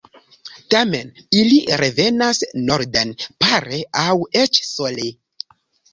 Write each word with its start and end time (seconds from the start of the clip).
Tamen 0.73 1.11
ili 1.41 1.59
revenas 1.81 2.41
norden 2.71 3.15
pare 3.45 3.83
aŭ 4.05 4.19
eĉ 4.45 4.63
sole. 4.73 5.11